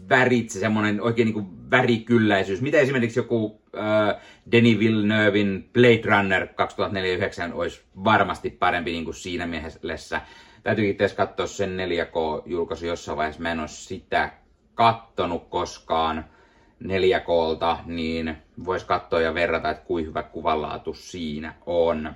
värit, 0.10 0.50
se 0.50 0.60
semmoinen 0.60 1.01
oikein 1.01 1.25
niin 1.25 1.34
kuin 1.34 1.72
värikylläisyys. 1.72 2.62
Mitä 2.62 2.77
esimerkiksi 2.77 3.19
joku 3.19 3.62
äh, 3.77 4.22
Denis 4.51 4.79
Villeneuvein 4.79 5.69
Blade 5.74 6.01
Runner 6.05 6.48
2049 6.48 7.53
olisi 7.53 7.81
varmasti 8.03 8.50
parempi 8.50 8.91
niin 8.91 9.05
kuin 9.05 9.15
siinä 9.15 9.48
mielessä. 9.48 10.22
Täytyy 10.68 10.90
itse 10.90 11.16
katsoa 11.16 11.48
sen 11.48 11.78
4K-julkaisu 11.78 12.86
jossain 12.86 13.18
vaiheessa. 13.18 13.42
Mä 13.42 13.52
en 13.52 13.60
ole 13.60 13.68
sitä 13.68 14.30
kattonut 14.76 15.50
koskaan 15.50 16.26
4Klta, 16.84 17.78
niin 17.86 18.38
vois 18.66 18.84
katsoa 18.84 19.22
ja 19.22 19.34
verrata, 19.34 19.70
että 19.70 19.86
kuinka 19.86 20.10
hyvä 20.10 20.24
kuvanlaatu 20.24 20.94
siinä 20.94 21.54
on. 21.66 22.14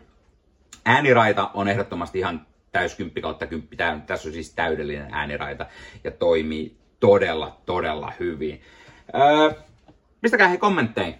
Ääniraita 0.85 1.51
on 1.53 1.67
ehdottomasti 1.67 2.19
ihan 2.19 2.47
täyskymppi 2.71 3.21
kautta 3.21 3.47
kymppi. 3.47 3.75
Tää, 3.75 4.01
tässä 4.07 4.29
on 4.29 4.33
siis 4.33 4.53
täydellinen 4.53 5.13
ääniraita 5.13 5.65
ja 6.03 6.11
toimii 6.11 6.77
todella, 6.99 7.57
todella 7.65 8.13
hyvin. 8.19 8.61
Öö, 9.15 9.51
pistäkää 10.21 10.47
he 10.47 10.57
kommentteihin. 10.57 11.15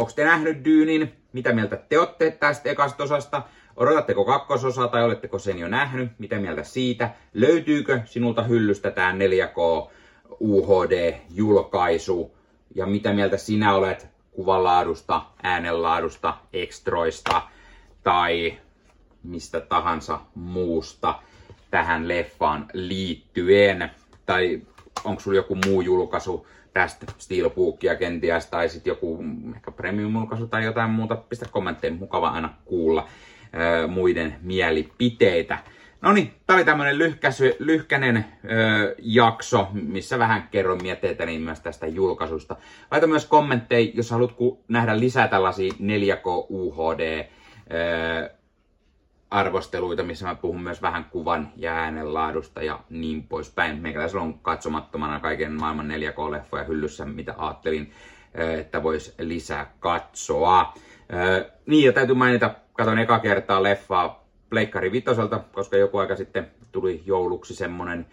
Onko 0.00 0.12
te 0.16 0.24
nähnyt 0.24 0.64
Dyynin? 0.64 1.12
Mitä 1.32 1.52
mieltä 1.52 1.76
te 1.76 1.98
olette 1.98 2.30
tästä 2.30 2.70
ekasta 2.70 3.02
osasta? 3.02 3.42
Odotatteko 3.78 4.24
kakkososaa 4.24 4.88
tai 4.88 5.04
oletteko 5.04 5.38
sen 5.38 5.58
jo 5.58 5.68
nähnyt? 5.68 6.10
Mitä 6.18 6.38
mieltä 6.38 6.62
siitä? 6.62 7.10
Löytyykö 7.34 8.00
sinulta 8.04 8.42
hyllystä 8.42 8.90
tämä 8.90 9.12
4K 9.12 9.90
UHD-julkaisu? 10.40 12.34
Ja 12.74 12.86
mitä 12.86 13.12
mieltä 13.12 13.36
sinä 13.36 13.74
olet 13.74 14.08
kuvanlaadusta, 14.30 15.22
äänenlaadusta, 15.42 16.34
ekstroista 16.52 17.42
tai 18.02 18.58
mistä 19.22 19.60
tahansa 19.60 20.20
muusta 20.34 21.14
tähän 21.70 22.08
leffaan 22.08 22.66
liittyen? 22.72 23.90
Tai 24.26 24.62
onko 25.04 25.20
sulla 25.20 25.36
joku 25.36 25.58
muu 25.66 25.80
julkaisu 25.80 26.46
tästä 26.72 27.06
Steelbookia 27.18 27.96
kenties, 27.96 28.46
tai 28.46 28.68
sitten 28.68 28.90
joku 28.90 29.24
ehkä 29.56 29.70
premium-julkaisu 29.70 30.46
tai 30.46 30.64
jotain 30.64 30.90
muuta, 30.90 31.16
pistä 31.16 31.46
kommentteihin, 31.50 31.98
mukava 31.98 32.28
aina 32.28 32.54
kuulla 32.64 33.08
muiden 33.88 34.36
mielipiteitä. 34.42 35.58
No 36.00 36.12
niin, 36.12 36.34
tää 36.46 36.56
oli 36.56 36.64
tämmönen 36.64 36.98
lyhkäsy, 36.98 37.56
lyhkänen 37.58 38.24
ö, 38.44 38.94
jakso, 38.98 39.68
missä 39.72 40.18
vähän 40.18 40.48
kerron 40.50 40.78
niin 41.26 41.42
myös 41.42 41.60
tästä 41.60 41.86
julkaisusta. 41.86 42.56
Laita 42.90 43.06
myös 43.06 43.26
kommentteja, 43.26 43.90
jos 43.94 44.10
haluat 44.10 44.34
nähdä 44.68 45.00
lisää 45.00 45.28
tällaisia 45.28 45.72
4K 45.72 46.46
UHD 46.48 47.24
ö, 47.72 48.30
arvosteluita, 49.30 50.02
missä 50.02 50.26
mä 50.26 50.34
puhun 50.34 50.62
myös 50.62 50.82
vähän 50.82 51.04
kuvan 51.04 51.52
ja 51.56 51.74
äänenlaadusta 51.74 52.62
ja 52.62 52.80
niin 52.90 53.22
poispäin. 53.22 53.82
Meikäläisellä 53.82 54.22
on 54.22 54.38
katsomattomana 54.38 55.20
kaiken 55.20 55.52
maailman 55.52 55.90
4K-leffoja 55.90 56.64
hyllyssä, 56.64 57.04
mitä 57.04 57.34
ajattelin, 57.38 57.92
että 58.58 58.82
vois 58.82 59.14
lisää 59.18 59.72
katsoa. 59.80 60.74
Niin, 61.66 61.86
ja 61.86 61.92
täytyy 61.92 62.14
mainita, 62.14 62.54
katon 62.78 62.98
eka 62.98 63.18
kertaa 63.18 63.62
leffaa 63.62 64.24
Pleikkari 64.50 64.92
Vitoselta, 64.92 65.40
koska 65.52 65.76
joku 65.76 65.98
aika 65.98 66.16
sitten 66.16 66.50
tuli 66.72 67.02
jouluksi 67.06 67.54
semmonen 67.54 68.06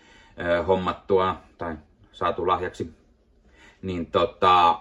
hommattua 0.68 1.42
tai 1.58 1.76
saatu 2.12 2.48
lahjaksi. 2.48 2.94
Niin 3.82 4.06
tota, 4.06 4.80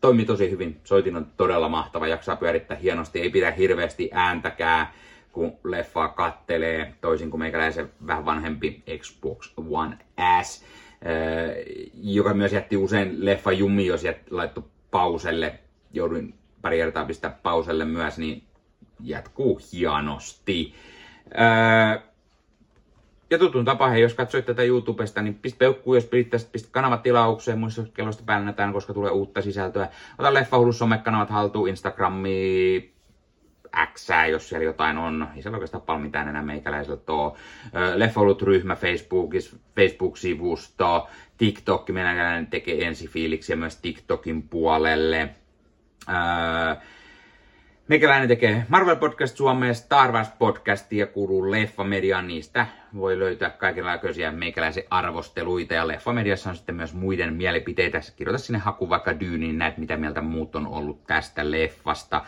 toimi 0.00 0.24
tosi 0.24 0.50
hyvin. 0.50 0.80
Soitin 0.84 1.16
on 1.16 1.26
todella 1.36 1.68
mahtava, 1.68 2.06
jaksaa 2.06 2.36
pyörittää 2.36 2.76
hienosti, 2.76 3.20
ei 3.20 3.30
pidä 3.30 3.50
hirveästi 3.50 4.10
ääntäkään 4.12 4.86
kun 5.32 5.52
leffaa 5.64 6.08
kattelee, 6.08 6.94
toisin 7.00 7.30
kuin 7.30 7.38
meikäläisen 7.38 7.90
vähän 8.06 8.24
vanhempi 8.24 8.82
Xbox 8.98 9.52
One 9.70 9.98
S, 10.42 10.64
joka 11.94 12.34
myös 12.34 12.52
jätti 12.52 12.76
usein 12.76 13.24
leffa 13.24 13.52
jumi, 13.52 13.86
jos 13.86 14.02
laittu 14.30 14.70
pauselle, 14.90 15.58
jouduin 15.92 16.34
pari 16.62 16.76
kertaa 16.76 17.04
pistää 17.04 17.38
pauselle 17.42 17.84
myös, 17.84 18.18
niin 18.18 18.42
jatkuu 19.02 19.60
hienosti. 19.72 20.74
Ja 23.30 23.38
tutun 23.38 23.64
tapa, 23.64 23.88
hei, 23.88 24.02
jos 24.02 24.14
katsoit 24.14 24.46
tätä 24.46 24.62
YouTubesta, 24.62 25.22
niin 25.22 25.34
pistä 25.34 25.58
peukkuun, 25.58 25.96
jos 25.96 26.04
pitäisi 26.04 26.48
pistä 26.52 26.68
kanavat 26.72 27.02
tilaukseen, 27.02 27.58
muista 27.58 27.82
kellosta 27.94 28.22
päällä 28.26 28.72
koska 28.72 28.94
tulee 28.94 29.10
uutta 29.10 29.42
sisältöä. 29.42 29.88
Ota 30.18 30.34
Leffa 30.34 30.58
Hullu 30.58 30.72
somekanavat 30.72 31.30
haltuun, 31.30 31.68
Instagrami, 31.68 32.92
X, 33.94 34.08
jos 34.30 34.48
siellä 34.48 34.64
jotain 34.64 34.98
on. 34.98 35.28
Ei 35.36 35.42
siellä 35.42 35.56
oikeastaan 35.56 35.82
paljon 35.82 36.02
mitään 36.02 36.28
enää 36.28 36.42
meikäläiseltä 36.42 37.12
ole. 37.12 37.32
Leffolut-ryhmä 37.94 38.76
Facebookissa, 38.76 39.56
Facebook-sivusto, 39.76 41.08
TikTok, 41.38 41.88
meidän 41.88 42.46
tekee 42.46 42.86
ensifiiliksiä 42.86 43.56
myös 43.56 43.76
TikTokin 43.76 44.42
puolelle. 44.42 45.28
Öö, 46.08 46.76
Meikäläinen 47.88 48.28
tekee 48.28 48.66
Marvel 48.68 48.96
Podcast 48.96 49.36
Suomeen, 49.36 49.74
Star 49.74 50.12
Wars 50.12 50.28
Podcastia, 50.38 51.06
kuuluu 51.06 51.50
Leffa 51.50 51.84
Media, 51.84 52.22
niistä 52.22 52.66
voi 52.96 53.18
löytää 53.18 53.50
kaikenlaisia 53.50 54.32
meikäläisen 54.32 54.84
arvosteluita 54.90 55.74
ja 55.74 55.88
Leffa 55.88 56.12
Mediassa 56.12 56.50
on 56.50 56.56
sitten 56.56 56.74
myös 56.74 56.94
muiden 56.94 57.34
mielipiteitä. 57.34 58.00
Kirjoita 58.16 58.38
sinne 58.38 58.58
haku 58.58 58.88
vaikka 58.88 59.20
Dyyniin, 59.20 59.58
näet 59.58 59.78
mitä 59.78 59.96
mieltä 59.96 60.20
muut 60.20 60.56
on 60.56 60.66
ollut 60.66 61.06
tästä 61.06 61.50
leffasta. 61.50 62.24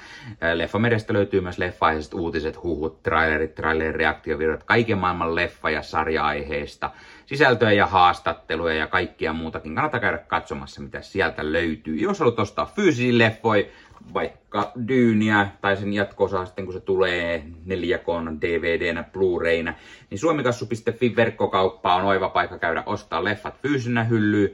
Leffa 0.55 0.79
Mediasta 0.79 1.13
löytyy 1.13 1.41
myös 1.41 1.59
leffaiset 1.59 2.15
uutiset, 2.15 2.63
huhut, 2.63 3.03
trailerit, 3.03 3.55
trailerin 3.55 3.95
reaktiovirrat, 3.95 4.65
kaiken 4.65 4.99
maailman 4.99 5.35
leffa- 5.35 5.71
ja 5.71 5.83
sarja-aiheista, 5.83 6.91
sisältöä 7.27 7.73
ja 7.73 7.87
haastatteluja 7.87 8.75
ja 8.75 8.87
kaikkia 8.87 9.33
muutakin. 9.33 9.75
Kannattaa 9.75 10.01
käydä 10.01 10.19
katsomassa, 10.19 10.83
mitä 10.83 11.01
sieltä 11.01 11.53
löytyy. 11.53 11.97
Jos 11.97 12.19
haluat 12.19 12.39
ostaa 12.39 12.67
fyysisiä 12.67 13.19
leffoja, 13.19 13.65
vaikka 14.15 14.73
Dyyniä 14.89 15.49
tai 15.61 15.77
sen 15.77 15.93
jatko 15.93 16.29
sitten 16.29 16.65
kun 16.65 16.75
se 16.75 16.81
tulee 16.81 17.45
4K 17.69 18.41
DVDnä, 18.41 19.05
Blu-rayna, 19.13 19.75
niin 20.11 20.19
suomikassu.fi 20.19 21.17
verkkokauppa 21.17 21.95
on 21.95 22.05
oiva 22.05 22.29
paikka 22.29 22.59
käydä 22.59 22.83
ostaa 22.87 23.25
leffat 23.25 23.55
fyysinä 23.63 24.05
hyllyyn. 24.05 24.51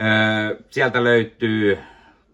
Öö, 0.00 0.56
sieltä 0.70 1.04
löytyy 1.04 1.78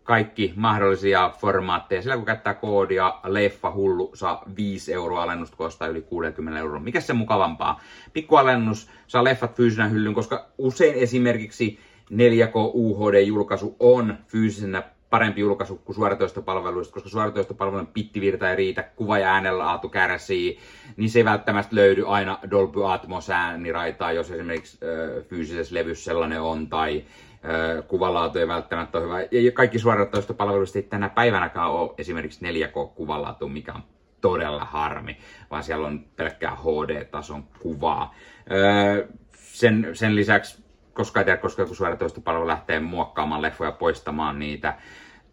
kaikki 0.05 0.53
mahdollisia 0.57 1.33
formaatteja. 1.39 2.03
Sillä 2.03 2.17
kun 2.17 2.25
käyttää 2.25 2.55
koodia 2.55 3.15
leffa 3.25 3.71
hullu 3.71 4.11
saa 4.15 4.43
5 4.57 4.93
euroa 4.93 5.23
alennusta, 5.23 5.57
kun 5.57 5.67
ostaa 5.67 5.89
yli 5.89 6.03
60 6.03 6.61
euroa. 6.61 6.81
Mikä 6.81 7.01
se 7.01 7.13
mukavampaa? 7.13 7.81
Pikku 8.13 8.37
alennus 8.37 8.91
saa 9.07 9.25
leffat 9.25 9.57
fyysinä 9.57 9.89
hyllyyn, 9.89 10.15
koska 10.15 10.47
usein 10.59 10.95
esimerkiksi 10.95 11.79
4K 12.13 12.55
UHD-julkaisu 12.75 13.77
on 13.81 14.19
fyysisenä 14.27 14.83
parempi 15.13 15.41
julkaisu 15.41 15.77
kuin 15.77 15.97
suoratoistopalveluista, 15.97 16.95
koska 16.95 17.09
suoratoistopalvelun 17.09 17.87
pittivirta 17.87 18.51
ei 18.51 18.57
riitä, 18.57 18.83
kuva- 18.83 19.19
ja 19.19 19.33
äänenlaatu 19.33 19.89
kärsii, 19.89 20.59
niin 20.97 21.11
se 21.11 21.19
ei 21.19 21.25
välttämättä 21.25 21.77
löydy 21.77 22.05
aina 22.07 22.39
Dolby 22.51 22.93
Atmos 22.93 23.31
ääniraitaa, 23.31 24.13
jos 24.13 24.31
esimerkiksi 24.31 24.79
ö, 24.83 25.25
fyysisessä 25.29 25.75
levyssä 25.75 26.05
sellainen 26.05 26.41
on, 26.41 26.69
tai 26.69 27.05
ö, 27.45 27.83
kuvalaatu 27.83 28.39
ei 28.39 28.49
välttämättä 28.49 28.99
ole 28.99 29.07
hyvä. 29.07 29.21
Ja 29.31 29.53
kaikki 29.53 29.79
suoratoistopalveluista 29.79 30.79
ei 30.79 30.83
tänä 30.83 31.09
päivänäkään 31.09 31.71
ole 31.71 31.95
esimerkiksi 31.99 32.45
4K-kuvalaatu, 32.45 33.49
mikä 33.49 33.73
on 33.73 33.83
todella 34.21 34.65
harmi, 34.65 35.17
vaan 35.51 35.63
siellä 35.63 35.87
on 35.87 36.05
pelkkää 36.17 36.57
HD-tason 36.57 37.45
kuvaa. 37.61 38.15
Öö, 38.51 39.07
sen, 39.37 39.91
sen 39.93 40.17
lisäksi, 40.17 40.62
koska 40.95 41.21
ei 41.21 41.25
tiedä, 41.25 41.39
koska 41.41 41.63
joku 41.63 41.75
suoratoistopalvelu 41.75 42.47
lähtee 42.47 42.81
muokkaamaan 42.81 43.43
leffoja, 43.43 43.73
poistamaan 43.73 44.39
niitä, 44.39 44.75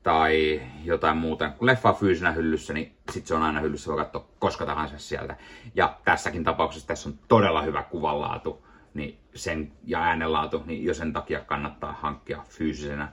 tai 0.04 0.62
jotain 0.84 1.18
muuta. 1.18 1.50
Kun 1.50 1.66
leffa 1.66 1.90
on 1.90 1.96
fyysinä 1.96 2.32
hyllyssä, 2.32 2.74
niin 2.74 2.96
sit 3.12 3.28
se 3.28 3.36
on 3.36 3.44
aina 3.44 3.60
hyllyssä, 3.60 3.92
voi 3.92 3.98
katsoa 3.98 4.28
koska 4.40 4.66
tahansa 4.66 4.98
sieltä. 4.98 5.36
Ja 5.76 5.98
tässäkin 6.06 6.44
tapauksessa 6.44 6.88
tässä 6.88 7.10
on 7.10 7.16
todella 7.28 7.62
hyvä 7.62 7.84
kuvanlaatu 7.84 8.66
niin 8.94 9.20
sen, 9.36 9.72
ja 9.84 10.02
äänenlaatu, 10.02 10.64
niin 10.66 10.86
jo 10.86 10.94
sen 10.94 11.14
takia 11.14 11.40
kannattaa 11.40 11.92
hankkia 11.92 12.44
fyysisenä 12.50 13.12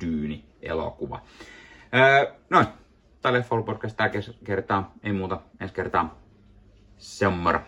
Dyyni-elokuva. 0.00 1.22
Öö, 1.94 2.34
noin, 2.50 2.66
tämä 3.22 3.32
Leffa 3.32 3.62
podcast 3.62 3.96
tämä 3.96 4.10
kertaa, 4.44 4.92
ei 5.02 5.12
muuta, 5.12 5.40
ensi 5.60 5.74
kertaa. 5.74 6.18
Se 6.96 7.26
on 7.26 7.32
moro. 7.32 7.60